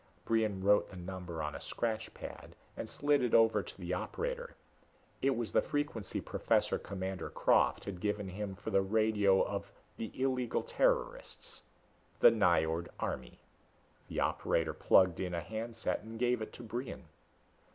Brion 0.25 0.63
wrote 0.63 0.89
the 0.89 0.95
number 0.95 1.43
on 1.43 1.53
a 1.53 1.61
scratch 1.61 2.11
pad 2.15 2.55
and 2.75 2.89
slid 2.89 3.21
it 3.21 3.35
over 3.35 3.61
to 3.61 3.77
the 3.79 3.93
operator. 3.93 4.55
It 5.21 5.35
was 5.35 5.51
the 5.51 5.61
frequency 5.61 6.19
Professor 6.19 6.79
Commander 6.79 7.29
Krafft 7.29 7.83
had 7.83 8.01
given 8.01 8.27
him 8.29 8.55
for 8.55 8.71
the 8.71 8.81
radio 8.81 9.43
of 9.43 9.71
the 9.97 10.11
illegal 10.19 10.63
terrorists 10.63 11.61
the 12.19 12.31
Nyjord 12.31 12.87
army. 12.99 13.37
The 14.07 14.21
operator 14.21 14.73
plugged 14.73 15.19
in 15.19 15.35
a 15.35 15.41
handset 15.41 16.01
and 16.01 16.17
gave 16.17 16.41
it 16.41 16.51
to 16.53 16.63
Brion. 16.63 17.03